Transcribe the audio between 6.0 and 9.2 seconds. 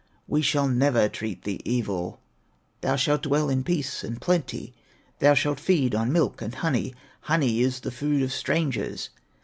milk and honey, Honey is the food of strangers.